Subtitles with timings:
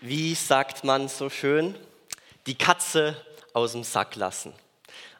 [0.00, 1.74] wie sagt man so schön,
[2.46, 3.16] die Katze
[3.52, 4.52] aus dem Sack lassen.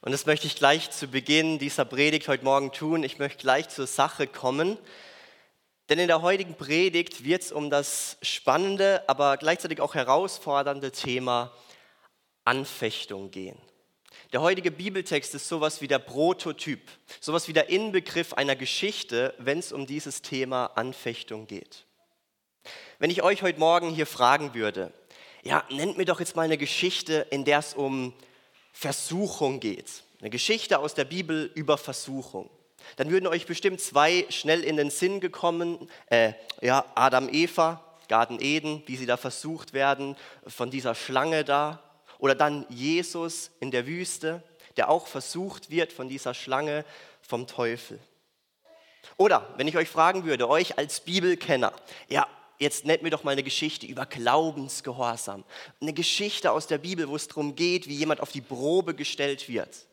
[0.02, 3.02] Und das möchte ich gleich zu Beginn dieser Predigt heute Morgen tun.
[3.02, 4.78] Ich möchte gleich zur Sache kommen.
[5.88, 11.52] Denn in der heutigen Predigt wird es um das spannende, aber gleichzeitig auch herausfordernde Thema
[12.44, 13.58] Anfechtung gehen.
[14.32, 16.82] Der heutige Bibeltext ist sowas wie der Prototyp,
[17.20, 21.87] sowas wie der Inbegriff einer Geschichte, wenn es um dieses Thema Anfechtung geht.
[23.00, 24.92] Wenn ich euch heute Morgen hier fragen würde,
[25.44, 28.12] ja, nennt mir doch jetzt mal eine Geschichte, in der es um
[28.72, 30.02] Versuchung geht.
[30.20, 32.50] Eine Geschichte aus der Bibel über Versuchung.
[32.96, 35.88] Dann würden euch bestimmt zwei schnell in den Sinn gekommen.
[36.06, 40.16] Äh, ja, Adam, Eva, Garten Eden, wie sie da versucht werden
[40.48, 41.80] von dieser Schlange da.
[42.18, 44.42] Oder dann Jesus in der Wüste,
[44.76, 46.84] der auch versucht wird von dieser Schlange
[47.22, 48.00] vom Teufel.
[49.16, 51.72] Oder wenn ich euch fragen würde, euch als Bibelkenner,
[52.08, 52.26] ja,
[52.58, 55.44] jetzt nennt mir doch mal eine Geschichte über Glaubensgehorsam.
[55.80, 59.48] Eine Geschichte aus der Bibel, wo es darum geht, wie jemand auf die Probe gestellt
[59.48, 59.86] wird.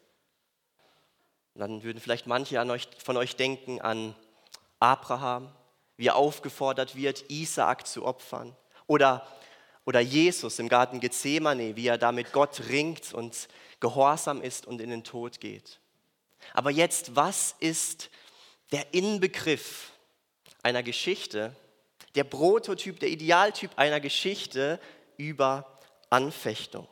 [1.53, 4.15] Und dann würden vielleicht manche euch, von euch denken an
[4.79, 5.51] Abraham,
[5.97, 8.55] wie er aufgefordert wird, Isaak zu opfern.
[8.87, 9.25] Oder,
[9.85, 13.47] oder Jesus im Garten Gethsemane, wie er da mit Gott ringt und
[13.79, 15.79] gehorsam ist und in den Tod geht.
[16.53, 18.09] Aber jetzt, was ist
[18.71, 19.91] der Inbegriff
[20.63, 21.55] einer Geschichte,
[22.15, 24.79] der Prototyp, der Idealtyp einer Geschichte
[25.17, 26.87] über Anfechtung.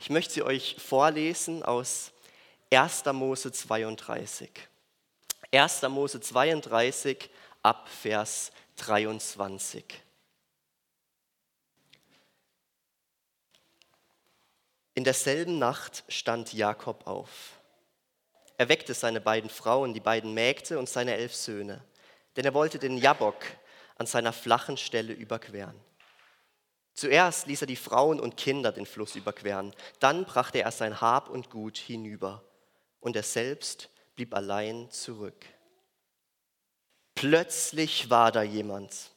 [0.00, 2.12] Ich möchte sie euch vorlesen aus
[2.70, 3.04] 1.
[3.12, 4.50] Mose 32.
[5.52, 5.82] 1.
[5.82, 7.30] Mose 32
[7.62, 9.84] ab Vers 23.
[14.96, 17.58] In derselben Nacht stand Jakob auf.
[18.56, 21.84] Er weckte seine beiden Frauen, die beiden Mägde und seine elf Söhne,
[22.36, 23.44] denn er wollte den Jabok,
[23.96, 25.78] an seiner flachen Stelle überqueren.
[26.94, 31.28] Zuerst ließ er die Frauen und Kinder den Fluss überqueren, dann brachte er sein Hab
[31.28, 32.42] und Gut hinüber,
[33.00, 35.44] und er selbst blieb allein zurück.
[37.14, 39.10] Plötzlich war da jemand,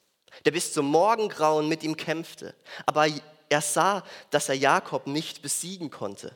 [0.46, 3.08] der bis zum Morgengrauen mit ihm kämpfte, aber
[3.50, 6.36] er sah, dass er Jakob nicht besiegen konnte.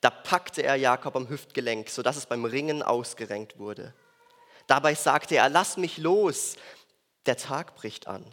[0.00, 3.94] Da packte er Jakob am Hüftgelenk, sodass es beim Ringen ausgerenkt wurde.
[4.66, 6.56] Dabei sagte er, lass mich los,
[7.26, 8.24] der Tag bricht an.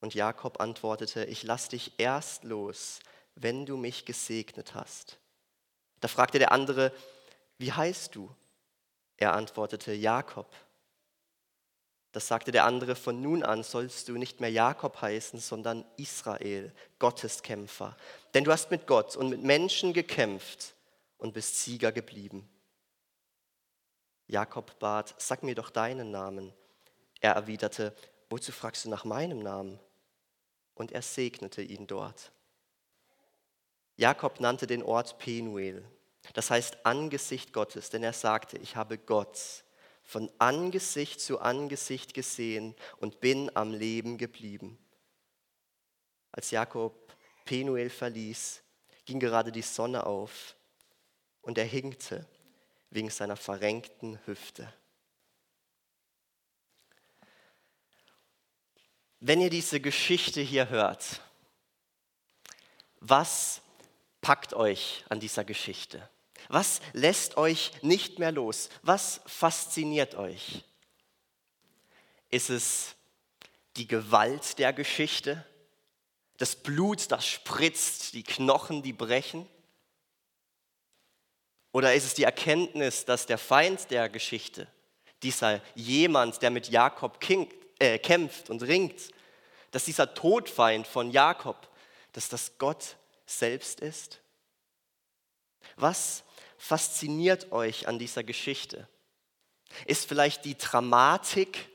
[0.00, 3.00] Und Jakob antwortete, ich lass dich erst los,
[3.34, 5.18] wenn du mich gesegnet hast.
[6.00, 6.92] Da fragte der andere,
[7.58, 8.34] wie heißt du?
[9.18, 10.50] Er antwortete, Jakob.
[12.12, 16.72] Das sagte der andere, von nun an sollst du nicht mehr Jakob heißen, sondern Israel,
[16.98, 17.96] Gotteskämpfer.
[18.34, 20.74] Denn du hast mit Gott und mit Menschen gekämpft
[21.18, 22.48] und bist Sieger geblieben.
[24.26, 26.52] Jakob bat, sag mir doch deinen Namen.
[27.20, 27.94] Er erwiderte,
[28.28, 29.78] wozu fragst du nach meinem Namen?
[30.74, 32.32] Und er segnete ihn dort.
[33.96, 35.84] Jakob nannte den Ort Penuel,
[36.32, 39.64] das heißt Angesicht Gottes, denn er sagte, ich habe Gott
[40.02, 44.78] von Angesicht zu Angesicht gesehen und bin am Leben geblieben.
[46.32, 47.14] Als Jakob
[47.44, 48.62] Penuel verließ,
[49.04, 50.56] ging gerade die Sonne auf
[51.42, 52.26] und er hinkte
[52.90, 54.72] wegen seiner verrenkten Hüfte.
[59.20, 61.20] Wenn ihr diese Geschichte hier hört,
[63.00, 63.60] was
[64.20, 66.08] packt euch an dieser Geschichte?
[66.48, 68.70] Was lässt euch nicht mehr los?
[68.82, 70.64] Was fasziniert euch?
[72.30, 72.94] Ist es
[73.76, 75.44] die Gewalt der Geschichte?
[76.38, 79.46] Das Blut, das spritzt, die Knochen, die brechen?
[81.72, 84.66] Oder ist es die Erkenntnis, dass der Feind der Geschichte,
[85.22, 87.20] dieser jemand, der mit Jakob
[87.80, 89.10] äh, kämpft und ringt,
[89.72, 91.68] dass dieser Todfeind von Jakob,
[92.12, 92.96] dass das Gott
[93.26, 94.20] selbst ist?
[95.76, 96.22] Was
[96.56, 98.88] fasziniert euch an dieser Geschichte?
[99.86, 101.70] Ist vielleicht die Dramatik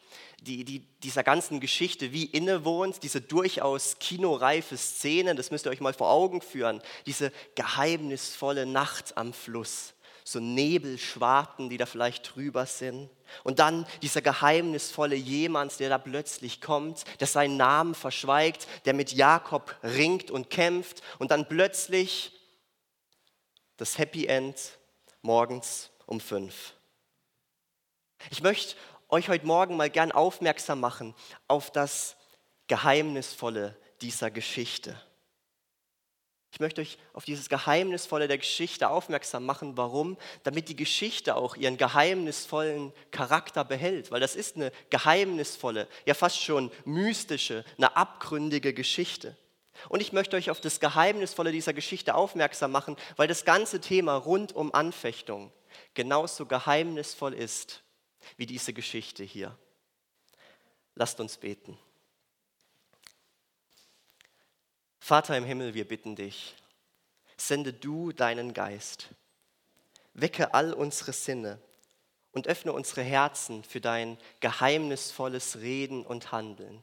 [0.45, 5.81] die, die dieser ganzen Geschichte wie innewohnt, diese durchaus kinoreife Szene, das müsst ihr euch
[5.81, 9.94] mal vor Augen führen, diese geheimnisvolle Nacht am Fluss,
[10.27, 13.09] so Nebelschwarten, die da vielleicht drüber sind.
[13.43, 19.13] Und dann dieser geheimnisvolle jemand, der da plötzlich kommt, der seinen Namen verschweigt, der mit
[19.13, 21.03] Jakob ringt und kämpft.
[21.19, 22.31] Und dann plötzlich
[23.77, 24.79] das Happy End
[25.21, 26.73] morgens um fünf.
[28.31, 28.75] Ich möchte
[29.09, 31.13] euch heute Morgen mal gern aufmerksam machen
[31.47, 32.15] auf das
[32.67, 34.99] Geheimnisvolle dieser Geschichte.
[36.55, 39.75] Ich möchte euch auf dieses Geheimnisvolle der Geschichte aufmerksam machen.
[39.75, 40.15] Warum?
[40.43, 44.09] Damit die Geschichte auch ihren geheimnisvollen Charakter behält.
[44.09, 49.35] Weil das ist eine geheimnisvolle, ja fast schon mystische, eine abgründige Geschichte.
[49.89, 54.15] Und ich möchte euch auf das Geheimnisvolle dieser Geschichte aufmerksam machen, weil das ganze Thema
[54.15, 55.51] rund um Anfechtung
[55.93, 57.83] genauso geheimnisvoll ist
[58.37, 59.59] wie diese Geschichte hier.
[60.93, 61.77] Lasst uns beten.
[65.05, 66.55] Vater im Himmel, wir bitten dich,
[67.37, 69.09] sende du deinen Geist,
[70.15, 71.59] wecke all unsere Sinne
[72.31, 76.81] und öffne unsere Herzen für dein geheimnisvolles Reden und Handeln.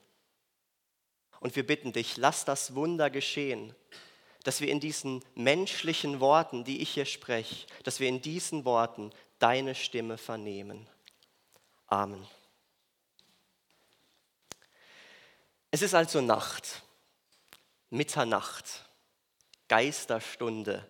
[1.40, 3.74] Und wir bitten dich, lass das Wunder geschehen,
[4.44, 9.10] dass wir in diesen menschlichen Worten, die ich hier spreche, dass wir in diesen Worten
[9.40, 10.86] deine Stimme vernehmen.
[11.88, 12.24] Amen.
[15.72, 16.84] Es ist also Nacht.
[17.92, 18.88] Mitternacht,
[19.68, 20.88] Geisterstunde,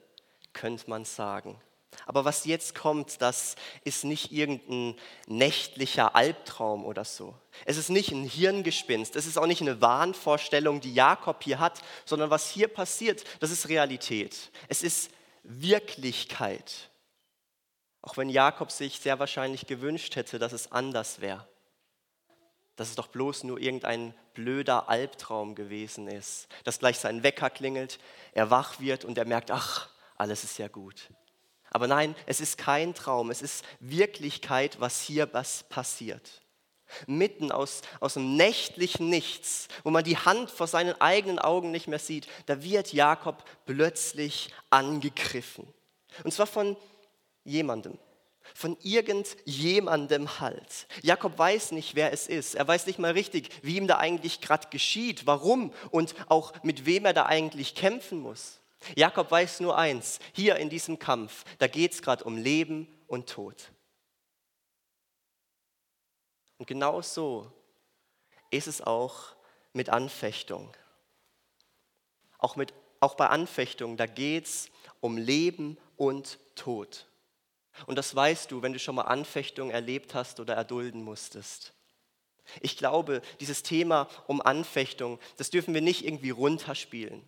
[0.52, 1.60] könnte man sagen.
[2.06, 7.34] Aber was jetzt kommt, das ist nicht irgendein nächtlicher Albtraum oder so.
[7.66, 11.82] Es ist nicht ein Hirngespinst, es ist auch nicht eine Wahnvorstellung, die Jakob hier hat,
[12.06, 14.50] sondern was hier passiert, das ist Realität.
[14.68, 15.10] Es ist
[15.42, 16.90] Wirklichkeit.
[18.00, 21.46] Auch wenn Jakob sich sehr wahrscheinlich gewünscht hätte, dass es anders wäre
[22.76, 27.98] dass es doch bloß nur irgendein blöder Albtraum gewesen ist, dass gleich sein Wecker klingelt,
[28.32, 31.10] er wach wird und er merkt, ach, alles ist ja gut.
[31.70, 36.42] Aber nein, es ist kein Traum, es ist Wirklichkeit, was hier was passiert.
[37.06, 41.88] Mitten aus, aus dem nächtlichen Nichts, wo man die Hand vor seinen eigenen Augen nicht
[41.88, 45.66] mehr sieht, da wird Jakob plötzlich angegriffen.
[46.24, 46.76] Und zwar von
[47.44, 47.98] jemandem,
[48.54, 50.86] von irgendjemandem halt.
[51.02, 52.54] Jakob weiß nicht, wer es ist.
[52.54, 56.86] Er weiß nicht mal richtig, wie ihm da eigentlich gerade geschieht, warum und auch mit
[56.86, 58.60] wem er da eigentlich kämpfen muss.
[58.96, 63.28] Jakob weiß nur eins, hier in diesem Kampf, da geht es gerade um Leben und
[63.28, 63.70] Tod.
[66.58, 67.50] Und genau so
[68.50, 69.34] ist es auch
[69.72, 70.76] mit Anfechtung.
[72.38, 74.68] Auch, mit, auch bei Anfechtung, da geht es
[75.00, 77.06] um Leben und Tod.
[77.86, 81.72] Und das weißt du, wenn du schon mal Anfechtung erlebt hast oder erdulden musstest.
[82.60, 87.22] Ich glaube, dieses Thema um Anfechtung, das dürfen wir nicht irgendwie runterspielen.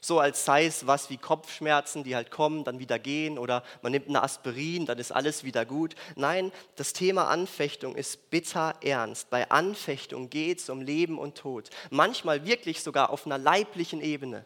[0.00, 3.92] So als sei es was wie Kopfschmerzen, die halt kommen, dann wieder gehen oder man
[3.92, 5.94] nimmt eine Aspirin, dann ist alles wieder gut.
[6.16, 9.30] Nein, das Thema Anfechtung ist bitter ernst.
[9.30, 11.70] Bei Anfechtung geht es um Leben und Tod.
[11.90, 14.44] Manchmal wirklich sogar auf einer leiblichen Ebene.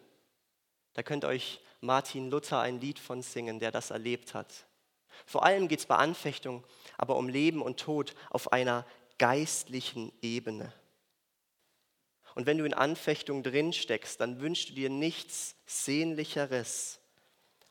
[0.95, 4.68] Da könnt euch Martin Luther ein Lied von singen, der das erlebt hat.
[5.27, 6.65] Vor allem geht es bei Anfechtung
[6.99, 8.85] aber um Leben und Tod auf einer
[9.19, 10.73] geistlichen Ebene.
[12.35, 17.01] Und wenn du in Anfechtung drin steckst, dann wünschst du dir nichts Sehnlicheres,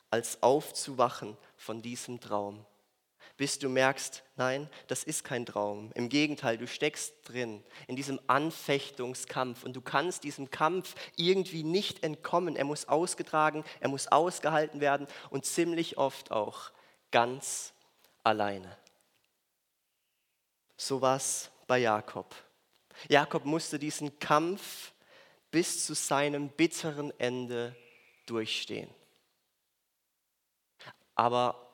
[0.10, 2.66] als aufzuwachen von diesem Traum.
[3.36, 5.92] Bis du merkst, nein, das ist kein Traum.
[5.94, 12.04] Im Gegenteil, du steckst drin in diesem Anfechtungskampf und du kannst diesem Kampf irgendwie nicht
[12.04, 12.56] entkommen.
[12.56, 16.72] Er muss ausgetragen, er muss ausgehalten werden und ziemlich oft auch
[17.12, 17.74] ganz
[18.24, 18.78] alleine.
[20.76, 22.36] So war es bei Jakob.
[23.10, 24.94] Jakob musste diesen Kampf
[25.52, 27.76] bis zu seinem bitteren Ende
[28.26, 28.90] durchstehen.
[31.16, 31.74] Aber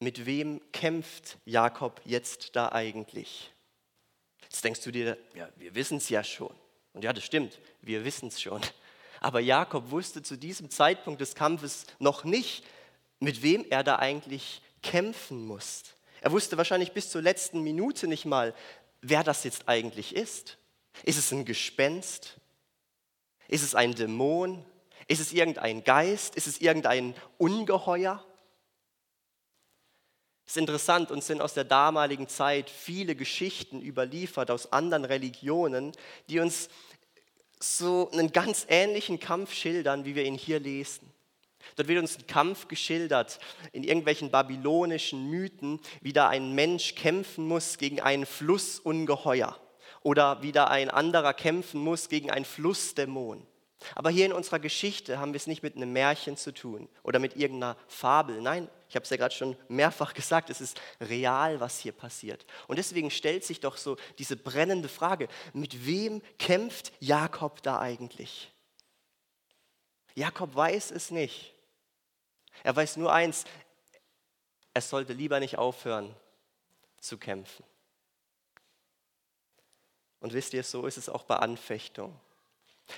[0.00, 3.52] mit wem kämpft Jakob jetzt da eigentlich?
[4.42, 6.54] Jetzt denkst du dir, ja, wir wissen es ja schon.
[6.92, 8.62] Und ja, das stimmt, wir wissen es schon.
[9.20, 12.64] Aber Jakob wusste zu diesem Zeitpunkt des Kampfes noch nicht,
[13.20, 15.82] mit wem er da eigentlich kämpfen muss.
[16.20, 18.54] Er wusste wahrscheinlich bis zur letzten Minute nicht mal,
[19.00, 20.58] wer das jetzt eigentlich ist.
[21.02, 22.38] Ist es ein Gespenst?
[23.48, 24.64] Ist es ein Dämon?
[25.06, 26.34] Ist es irgendein Geist?
[26.36, 28.24] Ist es irgendein Ungeheuer?
[30.46, 35.92] Es ist interessant, uns sind aus der damaligen Zeit viele Geschichten überliefert aus anderen Religionen,
[36.28, 36.68] die uns
[37.60, 41.13] so einen ganz ähnlichen Kampf schildern, wie wir ihn hier lesen.
[41.76, 43.38] Dort wird uns ein Kampf geschildert
[43.72, 49.58] in irgendwelchen babylonischen Mythen, wie da ein Mensch kämpfen muss gegen einen Flussungeheuer
[50.02, 53.46] oder wie da ein anderer kämpfen muss gegen einen Flussdämon.
[53.94, 57.18] Aber hier in unserer Geschichte haben wir es nicht mit einem Märchen zu tun oder
[57.18, 58.40] mit irgendeiner Fabel.
[58.40, 62.46] Nein, ich habe es ja gerade schon mehrfach gesagt, es ist real, was hier passiert.
[62.66, 68.50] Und deswegen stellt sich doch so diese brennende Frage, mit wem kämpft Jakob da eigentlich?
[70.14, 71.53] Jakob weiß es nicht.
[72.62, 73.44] Er weiß nur eins,
[74.72, 76.14] er sollte lieber nicht aufhören
[77.00, 77.64] zu kämpfen.
[80.20, 82.18] Und wisst ihr, so ist es auch bei Anfechtung.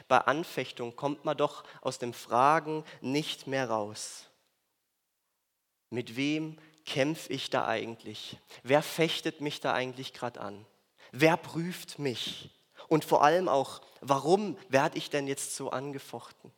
[0.09, 4.29] Bei Anfechtung kommt man doch aus dem Fragen nicht mehr raus.
[5.91, 8.39] Mit wem kämpfe ich da eigentlich?
[8.63, 10.67] Wer fechtet mich da eigentlich gerade an?
[11.13, 12.51] Wer prüft mich?
[12.89, 16.53] Und vor allem auch, warum werde ich denn jetzt so angefochten?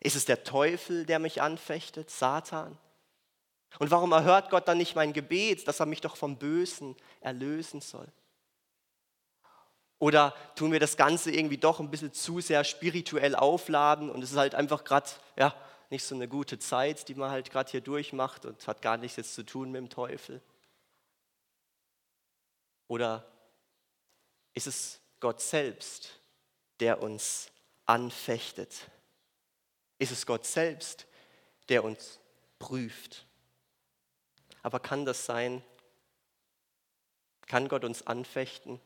[0.00, 2.78] Ist es der Teufel, der mich anfechtet, Satan?
[3.78, 7.80] Und warum erhört Gott dann nicht mein Gebet, dass er mich doch vom Bösen erlösen
[7.80, 8.08] soll?
[9.98, 14.30] Oder tun wir das Ganze irgendwie doch ein bisschen zu sehr spirituell aufladen und es
[14.30, 15.54] ist halt einfach gerade ja,
[15.90, 19.16] nicht so eine gute Zeit, die man halt gerade hier durchmacht und hat gar nichts
[19.16, 20.40] jetzt zu tun mit dem Teufel?
[22.86, 23.26] Oder
[24.54, 26.20] ist es Gott selbst,
[26.80, 27.50] der uns
[27.84, 28.72] anfechtet?
[29.98, 31.06] Ist es Gott selbst,
[31.68, 32.20] der uns
[32.58, 33.26] prüft?
[34.62, 35.62] Aber kann das sein?
[37.46, 38.80] Kann Gott uns anfechten?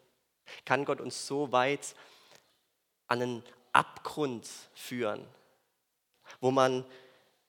[0.64, 1.94] Kann Gott uns so weit
[3.08, 5.26] an einen Abgrund führen,
[6.40, 6.84] wo man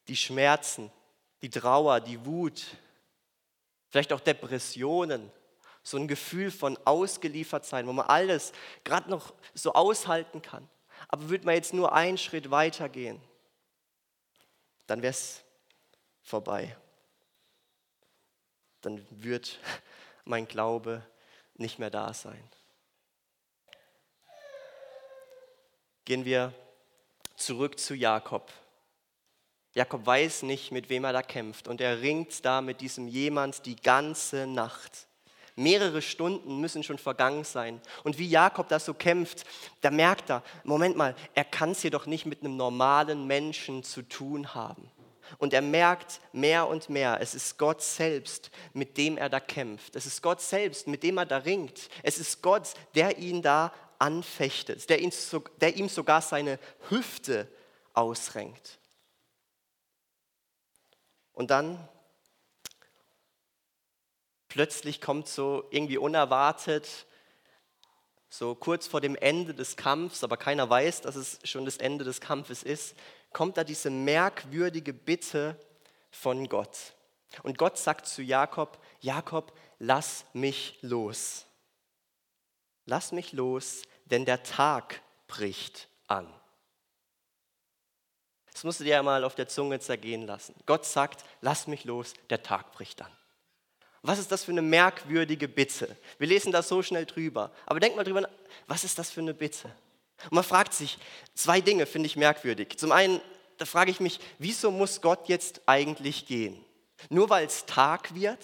[0.08, 0.92] die Schmerzen,
[1.42, 2.64] die Trauer, die Wut,
[3.90, 5.32] vielleicht auch Depressionen,
[5.84, 8.54] so ein Gefühl von ausgeliefert sein, wo man alles
[8.84, 10.68] gerade noch so aushalten kann.
[11.10, 13.22] Aber würde man jetzt nur einen Schritt weiter gehen,
[14.88, 15.44] dann wäre es
[16.22, 16.76] vorbei.
[18.82, 19.60] Dann wird
[20.26, 21.06] mein Glaube
[21.56, 22.50] nicht mehr da sein.
[26.06, 26.54] Gehen wir
[27.36, 28.52] zurück zu Jakob.
[29.74, 33.66] Jakob weiß nicht, mit wem er da kämpft und er ringt da mit diesem jemand
[33.66, 35.08] die ganze Nacht.
[35.56, 37.80] Mehrere Stunden müssen schon vergangen sein.
[38.04, 39.46] Und wie Jakob das so kämpft,
[39.82, 44.02] da merkt er, Moment mal, er kann es jedoch nicht mit einem normalen Menschen zu
[44.02, 44.90] tun haben.
[45.38, 49.96] Und er merkt mehr und mehr, es ist Gott selbst, mit dem er da kämpft.
[49.96, 51.90] Es ist Gott selbst, mit dem er da ringt.
[52.02, 55.14] Es ist Gott, der ihn da anfechtet, der, ihn
[55.62, 57.48] der ihm sogar seine Hüfte
[57.94, 58.80] ausrenkt.
[61.32, 61.88] Und dann
[64.54, 67.08] plötzlich kommt so irgendwie unerwartet,
[68.30, 72.06] so kurz vor dem Ende des Kampfs, aber keiner weiß, dass es schon das Ende
[72.06, 72.96] des Kampfes ist,
[73.32, 75.60] kommt da diese merkwürdige Bitte
[76.12, 76.94] von Gott.
[77.42, 81.48] Und Gott sagt zu Jakob, Jakob, lass mich los.
[82.86, 86.32] Lass mich los, denn der Tag bricht an.
[88.52, 90.54] Das musst du dir ja mal auf der Zunge zergehen lassen.
[90.68, 93.12] Gott sagt, lass mich los, der Tag bricht an.
[94.04, 95.96] Was ist das für eine merkwürdige Bitte?
[96.20, 97.52] Wir lesen da so schnell drüber.
[97.66, 98.30] Aber denk mal drüber
[98.68, 99.70] was ist das für eine Bitte?
[100.26, 100.98] Und man fragt sich,
[101.34, 102.78] zwei Dinge finde ich merkwürdig.
[102.78, 103.22] Zum einen,
[103.58, 106.64] da frage ich mich, wieso muss Gott jetzt eigentlich gehen?
[107.10, 108.40] Nur weil es Tag wird?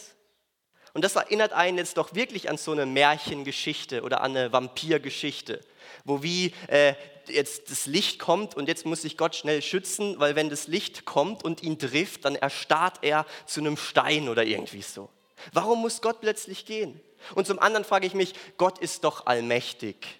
[0.93, 5.61] Und das erinnert einen jetzt doch wirklich an so eine Märchengeschichte oder an eine Vampirgeschichte,
[6.03, 6.95] wo wie äh,
[7.27, 11.05] jetzt das Licht kommt und jetzt muss sich Gott schnell schützen, weil wenn das Licht
[11.05, 15.09] kommt und ihn trifft, dann erstarrt er zu einem Stein oder irgendwie so.
[15.53, 16.99] Warum muss Gott plötzlich gehen?
[17.35, 20.19] Und zum anderen frage ich mich, Gott ist doch allmächtig.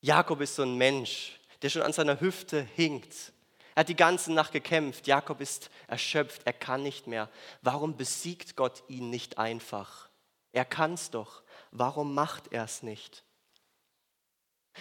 [0.00, 3.32] Jakob ist so ein Mensch, der schon an seiner Hüfte hinkt.
[3.74, 5.06] Er hat die ganze Nacht gekämpft.
[5.06, 7.28] Jakob ist erschöpft, er kann nicht mehr.
[7.62, 10.08] Warum besiegt Gott ihn nicht einfach?
[10.52, 11.42] Er kann es doch.
[11.70, 13.24] Warum macht er es nicht?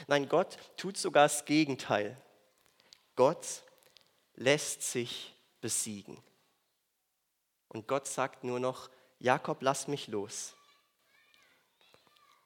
[0.07, 2.17] Nein, Gott tut sogar das Gegenteil.
[3.15, 3.45] Gott
[4.35, 6.17] lässt sich besiegen.
[7.69, 10.55] Und Gott sagt nur noch, Jakob, lass mich los.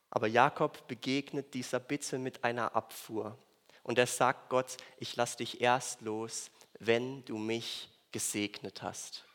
[0.09, 3.37] Aber Jakob begegnet dieser Bitte mit einer Abfuhr.
[3.81, 9.25] Und er sagt Gott, ich lass dich erst los, wenn du mich gesegnet hast.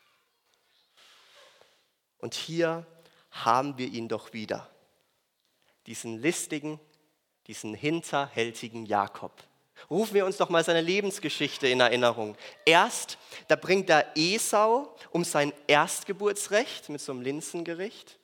[2.19, 2.85] Und hier
[3.31, 4.69] haben wir ihn doch wieder.
[5.85, 6.79] Diesen listigen,
[7.47, 9.33] diesen hinterhältigen Jakob.
[9.89, 12.35] Rufen wir uns doch mal seine Lebensgeschichte in Erinnerung.
[12.65, 13.17] Erst,
[13.47, 18.19] da bringt er Esau um sein Erstgeburtsrecht mit so einem Linsengericht.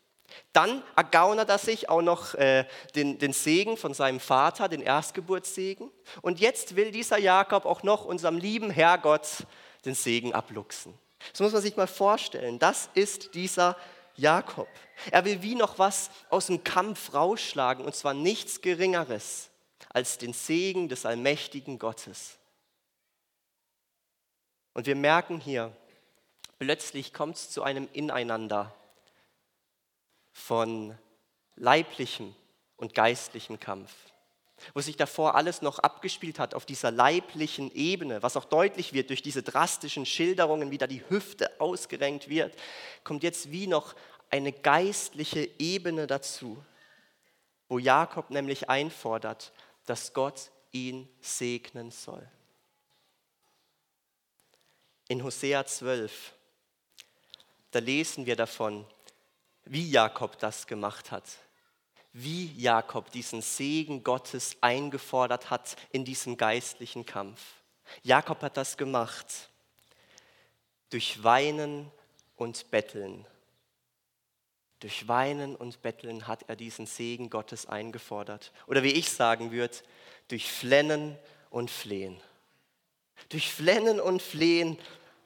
[0.53, 5.89] Dann ergaunert er sich auch noch äh, den, den Segen von seinem Vater, den Erstgeburtssegen.
[6.21, 9.27] Und jetzt will dieser Jakob auch noch unserem lieben Herrgott
[9.85, 10.93] den Segen abluchsen.
[11.31, 12.59] Das muss man sich mal vorstellen.
[12.59, 13.77] Das ist dieser
[14.15, 14.67] Jakob.
[15.12, 19.50] Er will wie noch was aus dem Kampf rausschlagen, und zwar nichts Geringeres
[19.89, 22.38] als den Segen des allmächtigen Gottes.
[24.74, 25.75] Und wir merken hier,
[26.60, 28.75] plötzlich kommt es zu einem Ineinander
[30.34, 30.98] von
[31.55, 32.36] leiblichem
[32.77, 33.94] und geistlichem Kampf.
[34.74, 39.10] Wo sich davor alles noch abgespielt hat auf dieser leiblichen Ebene, was auch deutlich wird
[39.10, 42.53] durch diese drastischen Schilderungen, wie da die Hüfte ausgerenkt wird,
[43.03, 43.96] kommt jetzt wie noch
[44.29, 46.63] eine geistliche Ebene dazu,
[47.67, 49.51] wo Jakob nämlich einfordert,
[49.85, 52.27] dass Gott ihn segnen soll.
[55.07, 56.33] In Hosea 12,
[57.71, 58.85] da lesen wir davon,
[59.65, 61.23] wie Jakob das gemacht hat,
[62.13, 67.41] wie Jakob diesen Segen Gottes eingefordert hat in diesem geistlichen Kampf.
[68.03, 69.49] Jakob hat das gemacht
[70.89, 71.91] durch Weinen
[72.35, 73.27] und Betteln.
[74.79, 78.51] Durch Weinen und Betteln hat er diesen Segen Gottes eingefordert.
[78.67, 79.75] Oder wie ich sagen würde,
[80.27, 81.17] durch Flennen
[81.50, 82.20] und Flehen.
[83.29, 84.77] Durch Flennen und Flehen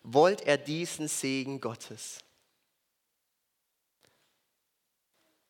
[0.04, 2.20] wollt er diesen Segen Gottes.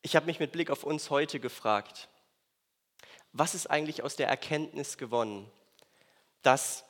[0.02, 2.08] Ich habe mich mit Blick auf uns heute gefragt,
[3.34, 5.52] was ist eigentlich aus der Erkenntnis gewonnen,
[6.42, 6.86] dass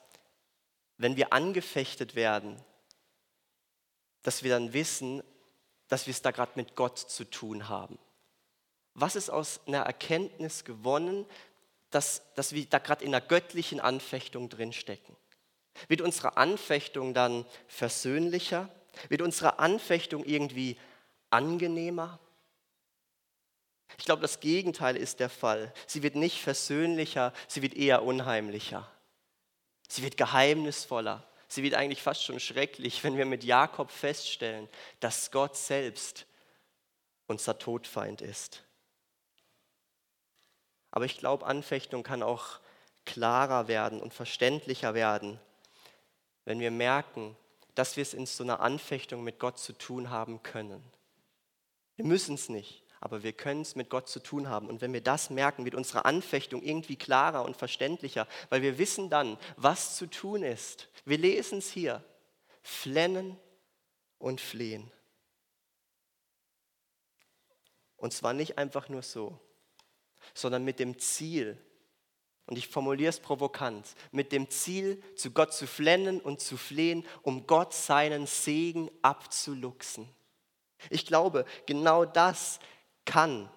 [0.98, 2.62] wenn wir angefechtet werden,
[4.22, 5.24] dass wir dann wissen,
[5.90, 8.00] dass wir es da gerade mit Gott zu tun haben.
[8.94, 11.26] Was ist aus einer Erkenntnis gewonnen,
[11.90, 15.16] dass, dass wir da gerade in einer göttlichen Anfechtung drinstecken?
[15.88, 18.70] Wird unsere Anfechtung dann versöhnlicher?
[19.08, 20.78] Wird unsere Anfechtung irgendwie
[21.30, 22.20] angenehmer?
[23.98, 25.74] Ich glaube, das Gegenteil ist der Fall.
[25.88, 28.90] Sie wird nicht versöhnlicher, sie wird eher unheimlicher.
[29.88, 31.26] Sie wird geheimnisvoller.
[31.50, 36.28] Sie wird eigentlich fast schon schrecklich, wenn wir mit Jakob feststellen, dass Gott selbst
[37.26, 38.64] unser Todfeind ist.
[40.92, 42.60] Aber ich glaube, Anfechtung kann auch
[43.06, 45.40] klarer werden und verständlicher werden,
[46.46, 47.36] wenn wir merken,
[47.74, 50.84] dass wir es in so einer Anfechtung mit Gott zu tun haben können.
[51.96, 54.68] Wir müssen es nicht, aber wir können es mit Gott zu tun haben.
[54.68, 59.10] Und wenn wir das merken, wird unsere Anfechtung irgendwie klarer und verständlicher, weil wir wissen
[59.10, 60.90] dann, was zu tun ist.
[61.06, 62.04] Wir lesen es hier.
[62.62, 63.38] Flennen
[64.18, 64.92] und flehen.
[67.96, 69.40] Und zwar nicht einfach nur so,
[70.34, 71.58] sondern mit dem Ziel,
[72.46, 77.06] und ich formuliere es provokant, mit dem Ziel, zu Gott zu flennen und zu flehen,
[77.22, 80.10] um Gott seinen Segen abzuluxen.
[80.90, 82.60] Ich glaube, genau das
[83.10, 83.50] kann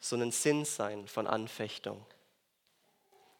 [0.00, 2.04] so ein Sinn sein von Anfechtung.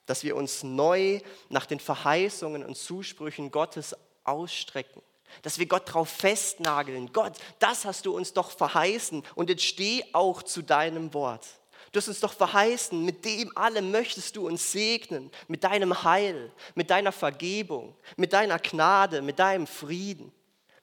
[0.07, 5.03] Dass wir uns neu nach den Verheißungen und Zusprüchen Gottes ausstrecken.
[5.43, 7.13] Dass wir Gott darauf festnageln.
[7.13, 11.47] Gott, das hast du uns doch verheißen und jetzt steh auch zu deinem Wort.
[11.91, 16.53] Du hast uns doch verheißen, mit dem allem möchtest du uns segnen, mit deinem Heil,
[16.77, 20.33] mit deiner Vergebung, mit deiner Gnade, mit deinem Frieden,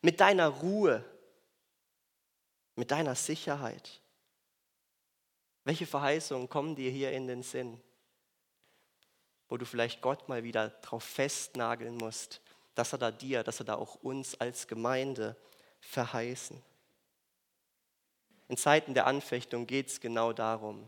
[0.01, 1.05] mit deiner Ruhe,
[2.75, 4.01] mit deiner Sicherheit.
[5.67, 7.77] Welche Verheißungen kommen dir hier in den Sinn,
[9.49, 12.39] wo du vielleicht Gott mal wieder drauf festnageln musst,
[12.73, 15.35] dass er da dir, dass er da auch uns als Gemeinde
[15.81, 16.63] verheißen?
[18.47, 20.87] In Zeiten der Anfechtung geht es genau darum,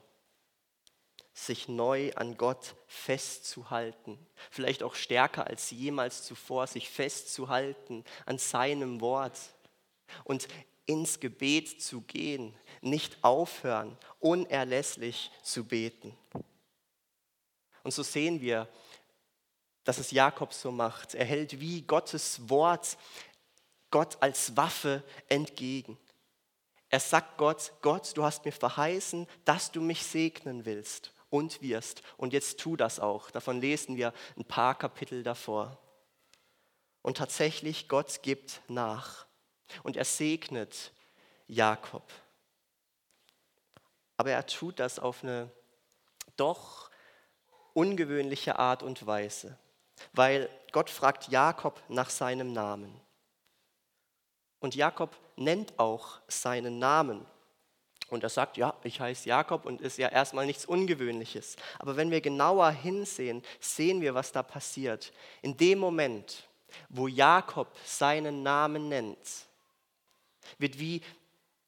[1.34, 4.18] sich neu an Gott festzuhalten,
[4.50, 9.38] vielleicht auch stärker als jemals zuvor, sich festzuhalten an seinem Wort
[10.24, 10.48] und
[10.90, 16.18] ins Gebet zu gehen, nicht aufhören, unerlässlich zu beten.
[17.84, 18.68] Und so sehen wir,
[19.84, 21.14] dass es Jakob so macht.
[21.14, 22.98] Er hält wie Gottes Wort
[23.92, 25.96] Gott als Waffe entgegen.
[26.90, 32.02] Er sagt Gott, Gott, du hast mir verheißen, dass du mich segnen willst und wirst.
[32.18, 33.30] Und jetzt tu das auch.
[33.30, 35.78] Davon lesen wir ein paar Kapitel davor.
[37.04, 39.29] Und tatsächlich, Gott gibt nach.
[39.84, 40.92] Und er segnet
[41.48, 42.04] Jakob.
[44.18, 45.50] Aber er tut das auf eine
[46.36, 46.90] doch
[47.74, 49.58] ungewöhnliche Art und Weise,
[50.14, 53.00] weil Gott fragt Jakob nach seinem Namen.
[54.60, 57.26] Und Jakob nennt auch seinen Namen.
[58.10, 61.56] Und er sagt, ja, ich heiße Jakob und ist ja erstmal nichts Ungewöhnliches.
[61.78, 65.14] Aber wenn wir genauer hinsehen, sehen wir, was da passiert.
[65.42, 66.50] In dem Moment,
[66.90, 69.48] wo Jakob seinen Namen nennt,
[70.58, 71.02] wird wie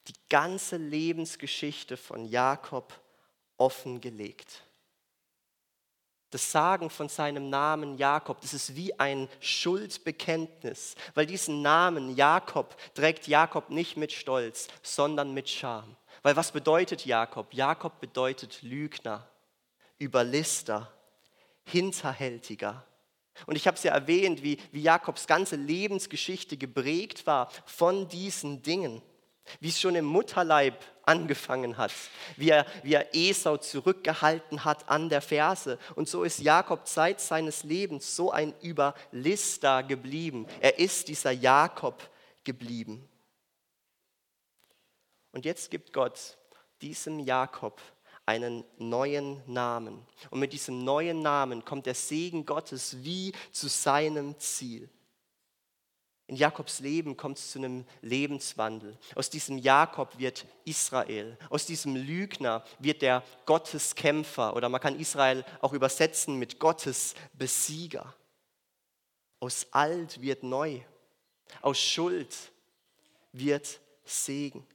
[0.07, 2.93] die ganze Lebensgeschichte von Jakob
[3.57, 4.63] offengelegt.
[6.31, 12.75] Das Sagen von seinem Namen Jakob, das ist wie ein Schuldbekenntnis, weil diesen Namen Jakob
[12.93, 15.97] trägt Jakob nicht mit Stolz, sondern mit Scham.
[16.23, 17.53] Weil was bedeutet Jakob?
[17.53, 19.27] Jakob bedeutet Lügner,
[19.99, 20.91] Überlister,
[21.65, 22.85] Hinterhältiger.
[23.45, 28.61] Und ich habe es ja erwähnt, wie, wie Jakobs ganze Lebensgeschichte geprägt war von diesen
[28.61, 29.01] Dingen
[29.59, 31.91] wie es schon im Mutterleib angefangen hat,
[32.37, 35.77] wie er, wie er Esau zurückgehalten hat an der Ferse.
[35.95, 40.47] Und so ist Jakob seit seines Lebens so ein Überlister geblieben.
[40.59, 42.09] Er ist dieser Jakob
[42.43, 43.07] geblieben.
[45.31, 46.37] Und jetzt gibt Gott
[46.81, 47.81] diesem Jakob
[48.31, 50.05] einen neuen Namen.
[50.29, 54.89] Und mit diesem neuen Namen kommt der Segen Gottes wie zu seinem Ziel.
[56.27, 58.97] In Jakobs Leben kommt es zu einem Lebenswandel.
[59.15, 61.37] Aus diesem Jakob wird Israel.
[61.49, 64.55] Aus diesem Lügner wird der Gotteskämpfer.
[64.55, 68.15] Oder man kann Israel auch übersetzen mit Gottes Besieger.
[69.41, 70.79] Aus alt wird neu.
[71.61, 72.33] Aus Schuld
[73.33, 74.65] wird Segen.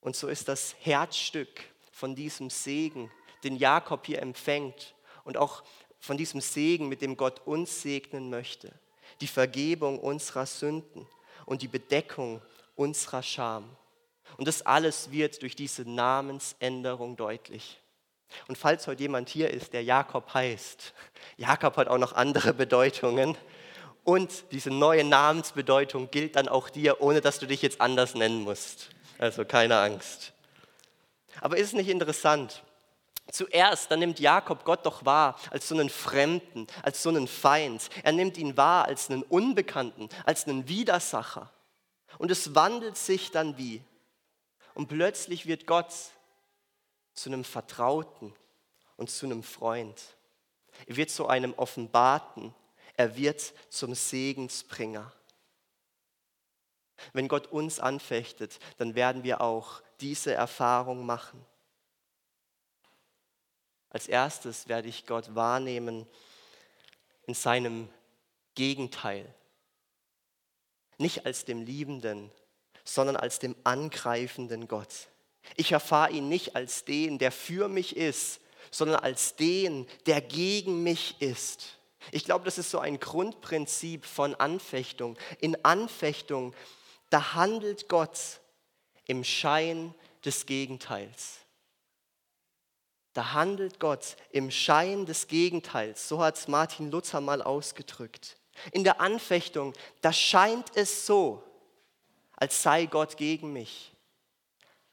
[0.00, 1.62] Und so ist das Herzstück
[1.94, 3.10] von diesem Segen,
[3.42, 5.62] den Jakob hier empfängt und auch
[6.00, 8.72] von diesem Segen, mit dem Gott uns segnen möchte
[9.20, 11.06] die Vergebung unserer Sünden
[11.46, 12.40] und die Bedeckung
[12.76, 13.64] unserer Scham.
[14.36, 17.80] Und das alles wird durch diese Namensänderung deutlich.
[18.48, 20.92] Und falls heute jemand hier ist, der Jakob heißt,
[21.36, 23.36] Jakob hat auch noch andere Bedeutungen.
[24.02, 28.42] Und diese neue Namensbedeutung gilt dann auch dir, ohne dass du dich jetzt anders nennen
[28.42, 28.90] musst.
[29.18, 30.33] Also keine Angst.
[31.40, 32.62] Aber ist es nicht interessant?
[33.30, 37.88] Zuerst, dann nimmt Jakob Gott doch wahr als so einen Fremden, als so einen Feind.
[38.02, 41.50] Er nimmt ihn wahr als einen Unbekannten, als einen Widersacher.
[42.18, 43.82] Und es wandelt sich dann wie.
[44.74, 45.92] Und plötzlich wird Gott
[47.14, 48.34] zu einem Vertrauten
[48.96, 50.00] und zu einem Freund.
[50.86, 52.54] Er wird zu einem Offenbarten.
[52.96, 55.12] Er wird zum Segensbringer.
[57.12, 61.44] Wenn Gott uns anfechtet, dann werden wir auch diese Erfahrung machen.
[63.90, 66.06] Als erstes werde ich Gott wahrnehmen
[67.26, 67.88] in seinem
[68.54, 69.32] Gegenteil.
[70.98, 72.30] Nicht als dem liebenden,
[72.84, 75.08] sondern als dem angreifenden Gott.
[75.56, 80.82] Ich erfahre ihn nicht als den, der für mich ist, sondern als den, der gegen
[80.82, 81.78] mich ist.
[82.12, 85.16] Ich glaube, das ist so ein Grundprinzip von Anfechtung.
[85.40, 86.54] In Anfechtung,
[87.14, 88.40] da handelt Gott
[89.06, 91.38] im Schein des Gegenteils.
[93.12, 96.08] Da handelt Gott im Schein des Gegenteils.
[96.08, 98.36] So hat es Martin Luther mal ausgedrückt.
[98.72, 101.40] In der Anfechtung, da scheint es so,
[102.34, 103.92] als sei Gott gegen mich.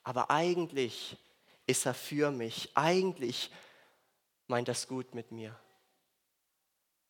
[0.04, 1.18] Aber eigentlich
[1.66, 2.70] ist er für mich.
[2.76, 3.50] Eigentlich
[4.46, 5.60] meint das gut mit mir.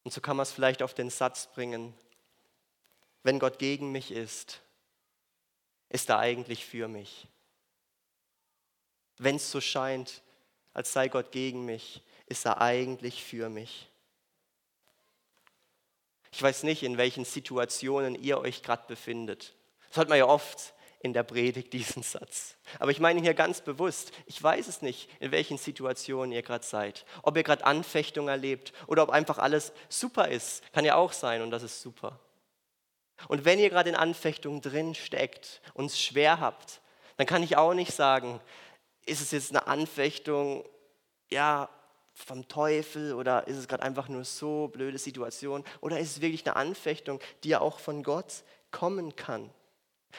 [0.04, 1.94] Und so kann man es vielleicht auf den Satz bringen,
[3.24, 4.62] wenn Gott gegen mich ist,
[5.92, 7.28] ist er eigentlich für mich.
[9.18, 10.22] Wenn es so scheint,
[10.74, 13.90] als sei Gott gegen mich, ist er eigentlich für mich.
[16.32, 19.54] Ich weiß nicht, in welchen Situationen ihr euch gerade befindet.
[19.90, 22.56] Das hört man ja oft in der Predigt, diesen Satz.
[22.80, 26.66] Aber ich meine hier ganz bewusst, ich weiß es nicht, in welchen Situationen ihr gerade
[26.66, 27.06] seid.
[27.22, 31.42] Ob ihr gerade Anfechtung erlebt oder ob einfach alles super ist, kann ja auch sein
[31.42, 32.20] und das ist super.
[33.28, 36.82] Und wenn ihr gerade in Anfechtung drin steckt und es schwer habt,
[37.18, 38.40] dann kann ich auch nicht sagen,
[39.06, 40.66] ist es jetzt eine Anfechtung,
[41.30, 41.70] ja,
[42.14, 46.46] vom Teufel oder ist es gerade einfach nur so blöde Situation oder ist es wirklich
[46.46, 49.50] eine Anfechtung, die ja auch von Gott kommen kann?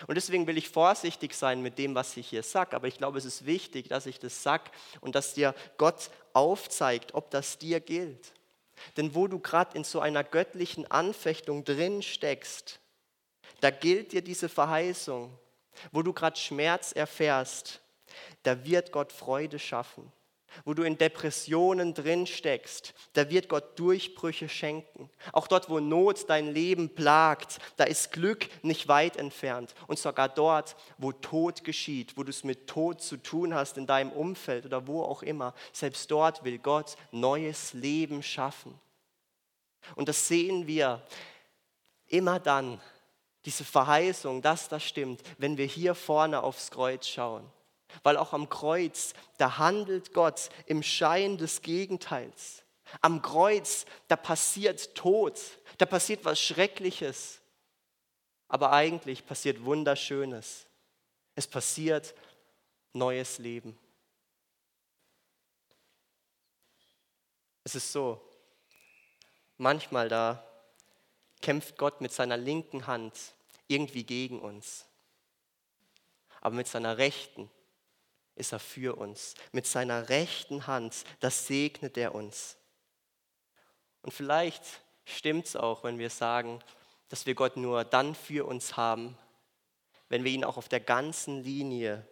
[0.07, 3.19] Und deswegen will ich vorsichtig sein mit dem, was ich hier sage, aber ich glaube,
[3.19, 7.81] es ist wichtig, dass ich das sage und dass dir Gott aufzeigt, ob das dir
[7.81, 8.33] gilt.
[8.97, 12.81] Denn wo du gerade in so einer göttlichen Anfechtung drin steckst,
[13.63, 15.31] da gilt dir diese Verheißung.
[15.93, 17.81] Wo du gerade Schmerz erfährst,
[18.43, 20.13] da wird Gott Freude schaffen.
[20.67, 25.09] Wo du in Depressionen drin steckst, da wird Gott Durchbrüche schenken.
[25.33, 29.75] Auch dort, wo Not dein Leben plagt, da ist Glück nicht weit entfernt.
[29.87, 33.87] Und sogar dort, wo Tod geschieht, wo du es mit Tod zu tun hast in
[33.87, 38.79] deinem Umfeld oder wo auch immer, selbst dort will Gott neues Leben schaffen.
[39.95, 41.01] Und das sehen wir
[42.09, 42.79] immer dann,
[43.45, 47.51] diese Verheißung, dass das stimmt, wenn wir hier vorne aufs Kreuz schauen.
[48.03, 52.63] Weil auch am Kreuz, da handelt Gott im Schein des Gegenteils.
[53.01, 55.39] Am Kreuz, da passiert Tod,
[55.79, 57.41] da passiert was Schreckliches.
[58.49, 60.67] Aber eigentlich passiert Wunderschönes.
[61.35, 62.15] Es passiert
[62.93, 63.79] neues Leben.
[67.65, 68.21] Es ist so,
[69.57, 70.45] manchmal da
[71.43, 73.15] kämpft Gott mit seiner linken Hand
[73.69, 74.87] irgendwie gegen uns.
[76.41, 77.51] Aber mit seiner rechten
[78.35, 79.35] ist er für uns.
[79.53, 82.57] Mit seiner rechten Hand, das segnet er uns.
[84.03, 84.65] Und vielleicht
[85.05, 86.61] stimmt es auch, wenn wir sagen,
[87.09, 89.19] dass wir Gott nur dann für uns haben,
[90.09, 92.07] wenn wir ihn auch auf der ganzen Linie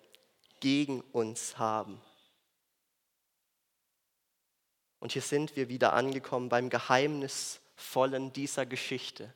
[0.60, 2.00] gegen uns haben.
[5.00, 6.68] Und hier sind wir wieder angekommen beim
[7.80, 9.32] Geheimnisvollen dieser Geschichte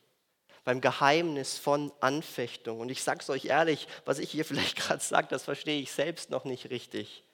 [0.65, 2.81] beim Geheimnis von Anfechtung.
[2.81, 5.93] Und ich sage es euch ehrlich, was ich hier vielleicht gerade sage, das verstehe ich
[5.93, 7.25] selbst noch nicht richtig.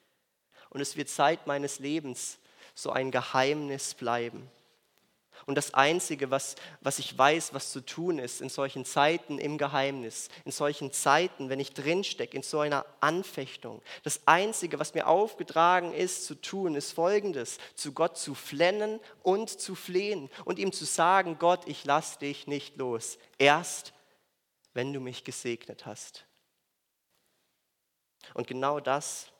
[0.70, 2.38] Und es wird Zeit meines Lebens
[2.75, 4.49] so ein Geheimnis bleiben.
[5.46, 9.59] Und das Einzige, was, was ich weiß, was zu tun ist in solchen Zeiten im
[9.59, 15.07] Geheimnis, in solchen Zeiten, wenn ich drinstecke, in so einer Anfechtung, das Einzige, was mir
[15.07, 20.72] aufgetragen ist zu tun, ist Folgendes, zu Gott zu flennen und zu flehen und ihm
[20.72, 23.92] zu sagen, Gott, ich lass dich nicht los, erst
[24.74, 26.26] wenn du mich gesegnet hast.
[28.35, 29.33] Und genau das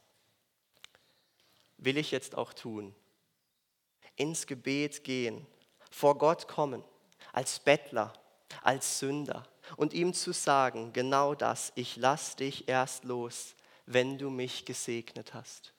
[1.77, 2.95] will ich jetzt auch tun.
[4.17, 5.47] Ins Gebet gehen
[5.91, 6.85] vor Gott kommen,
[7.33, 8.13] als Bettler,
[8.63, 13.55] als Sünder und ihm zu sagen, genau das, ich lass dich erst los,
[13.87, 15.75] wenn du mich gesegnet hast.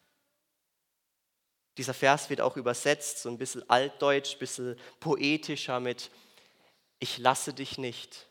[1.77, 6.11] Dieser Vers wird auch übersetzt, so ein bisschen altdeutsch, ein bisschen poetischer mit,
[6.99, 8.27] ich lasse dich nicht,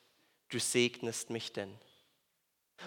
[0.51, 1.77] du segnest mich denn.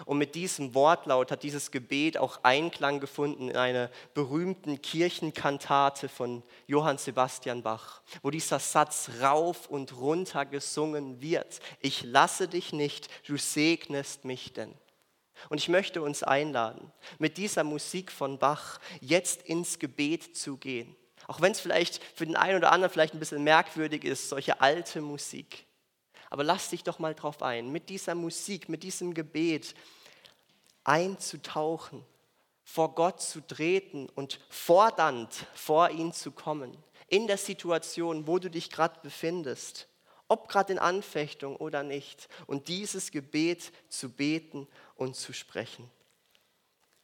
[0.06, 6.42] Und mit diesem Wortlaut hat dieses Gebet auch Einklang gefunden in einer berühmten Kirchenkantate von
[6.66, 11.60] Johann Sebastian Bach, wo dieser Satz rauf und runter gesungen wird.
[11.80, 14.74] Ich lasse dich nicht, du segnest mich denn.
[15.48, 20.96] Und ich möchte uns einladen, mit dieser Musik von Bach jetzt ins Gebet zu gehen.
[21.26, 24.60] Auch wenn es vielleicht für den einen oder anderen vielleicht ein bisschen merkwürdig ist, solche
[24.60, 25.66] alte Musik.
[26.34, 29.72] Aber lass dich doch mal drauf ein, mit dieser Musik, mit diesem Gebet
[30.82, 32.04] einzutauchen,
[32.64, 36.76] vor Gott zu treten und fordernd vor ihn zu kommen.
[37.06, 39.86] In der Situation, wo du dich gerade befindest,
[40.26, 44.66] ob gerade in Anfechtung oder nicht, und dieses Gebet zu beten
[44.96, 45.88] und zu sprechen.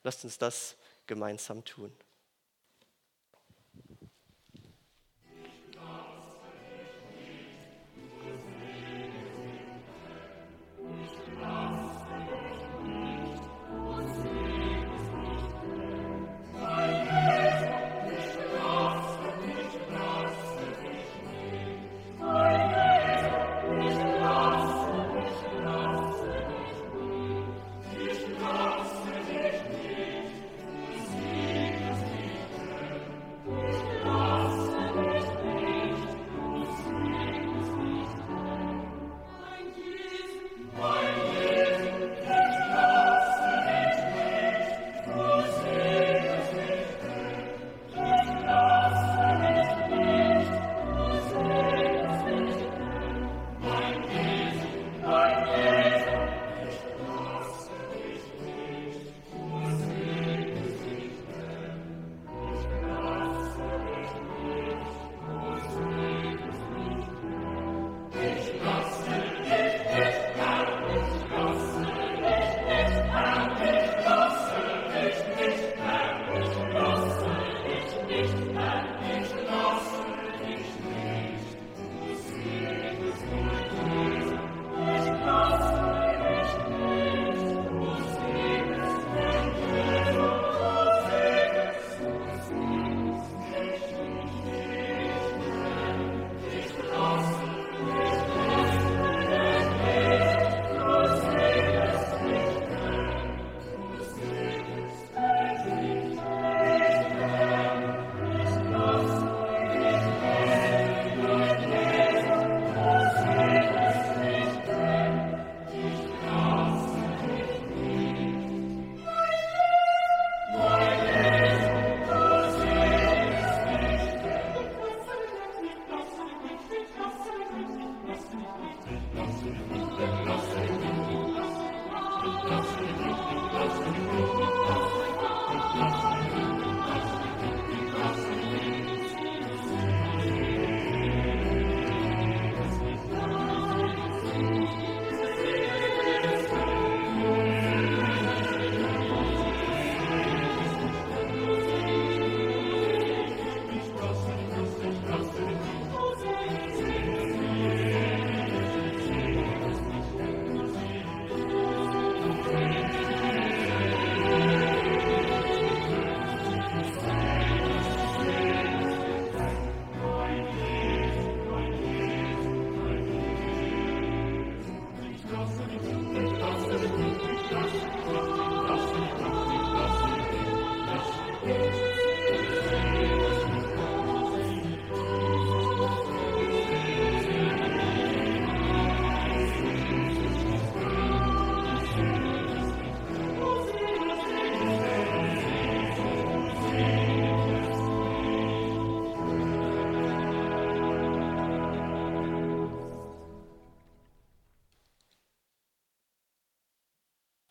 [0.03, 0.75] Lasst uns das
[1.07, 1.97] gemeinsam tun.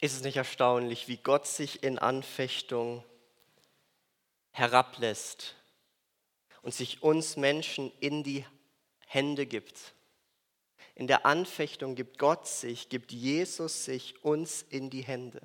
[0.02, 3.04] Ist es nicht erstaunlich, wie Gott sich in Anfechtung
[4.52, 5.56] herablässt
[6.62, 8.46] und sich uns Menschen in die
[9.06, 9.94] Hände gibt?
[10.96, 15.42] In der Anfechtung gibt Gott sich, gibt Jesus sich uns in die Hände.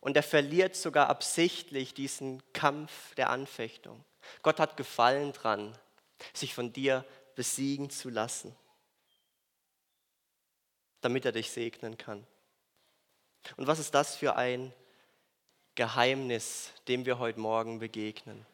[0.00, 4.04] Und er verliert sogar absichtlich diesen Kampf der Anfechtung.
[4.42, 5.76] Gott hat Gefallen dran,
[6.32, 7.04] sich von dir
[7.36, 8.54] besiegen zu lassen,
[11.00, 12.26] damit er dich segnen kann.
[13.56, 14.72] Und was ist das für ein
[15.74, 18.44] Geheimnis, dem wir heute Morgen begegnen?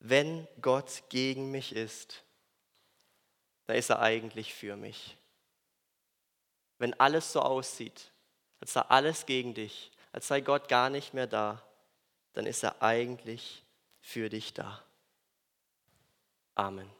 [0.00, 2.22] Wenn Gott gegen mich ist,
[3.66, 5.16] dann ist er eigentlich für mich.
[6.78, 8.12] Wenn alles so aussieht,
[8.60, 11.62] als sei alles gegen dich, als sei Gott gar nicht mehr da,
[12.32, 13.64] dann ist er eigentlich
[14.00, 14.82] für dich da.
[16.54, 16.97] Amen.